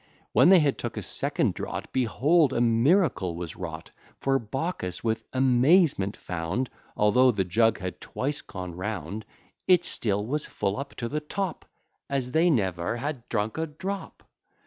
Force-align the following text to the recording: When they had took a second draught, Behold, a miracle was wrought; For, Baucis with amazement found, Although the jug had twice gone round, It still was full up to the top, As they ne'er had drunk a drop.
When 0.31 0.49
they 0.49 0.57
had 0.61 0.79
took 0.79 0.97
a 0.97 1.03
second 1.03 1.53
draught, 1.53 1.93
Behold, 1.93 2.53
a 2.53 2.59
miracle 2.59 3.35
was 3.35 3.55
wrought; 3.55 3.91
For, 4.19 4.39
Baucis 4.39 5.03
with 5.03 5.25
amazement 5.31 6.17
found, 6.17 6.71
Although 6.97 7.29
the 7.29 7.43
jug 7.43 7.77
had 7.77 8.01
twice 8.01 8.41
gone 8.41 8.73
round, 8.73 9.25
It 9.67 9.85
still 9.85 10.25
was 10.25 10.47
full 10.47 10.75
up 10.77 10.95
to 10.95 11.07
the 11.07 11.19
top, 11.19 11.65
As 12.09 12.31
they 12.31 12.49
ne'er 12.49 12.95
had 12.95 13.29
drunk 13.29 13.59
a 13.59 13.67
drop. 13.67 14.23